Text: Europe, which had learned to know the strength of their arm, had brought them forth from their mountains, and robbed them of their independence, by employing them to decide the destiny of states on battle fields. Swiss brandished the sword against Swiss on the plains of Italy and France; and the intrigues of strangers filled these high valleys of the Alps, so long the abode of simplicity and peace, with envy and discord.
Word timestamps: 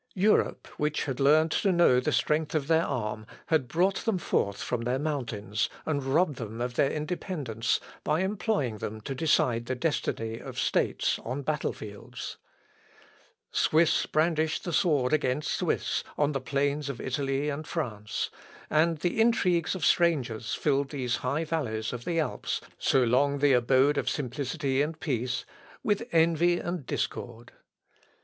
Europe, 0.15 0.65
which 0.79 1.03
had 1.03 1.19
learned 1.19 1.51
to 1.51 1.71
know 1.71 1.99
the 1.99 2.11
strength 2.11 2.55
of 2.55 2.65
their 2.67 2.87
arm, 2.87 3.23
had 3.45 3.67
brought 3.67 3.97
them 3.97 4.17
forth 4.17 4.59
from 4.59 4.81
their 4.81 4.97
mountains, 4.97 5.69
and 5.85 6.03
robbed 6.03 6.37
them 6.37 6.59
of 6.59 6.73
their 6.73 6.89
independence, 6.89 7.79
by 8.03 8.21
employing 8.21 8.79
them 8.79 8.99
to 8.99 9.13
decide 9.13 9.67
the 9.67 9.75
destiny 9.75 10.39
of 10.39 10.57
states 10.57 11.19
on 11.23 11.43
battle 11.43 11.71
fields. 11.71 12.37
Swiss 13.51 14.07
brandished 14.07 14.63
the 14.63 14.73
sword 14.73 15.13
against 15.13 15.51
Swiss 15.51 16.03
on 16.17 16.31
the 16.31 16.41
plains 16.41 16.89
of 16.89 16.99
Italy 16.99 17.47
and 17.49 17.67
France; 17.67 18.31
and 18.71 18.97
the 19.01 19.21
intrigues 19.21 19.75
of 19.75 19.85
strangers 19.85 20.55
filled 20.55 20.89
these 20.89 21.17
high 21.17 21.45
valleys 21.45 21.93
of 21.93 22.05
the 22.05 22.19
Alps, 22.19 22.59
so 22.79 23.03
long 23.03 23.37
the 23.37 23.53
abode 23.53 23.99
of 23.99 24.09
simplicity 24.09 24.81
and 24.81 24.99
peace, 24.99 25.45
with 25.83 26.09
envy 26.11 26.57
and 26.57 26.87
discord. 26.87 27.51